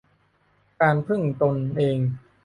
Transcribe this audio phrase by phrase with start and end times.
[0.81, 1.97] การพึ่งตนเอง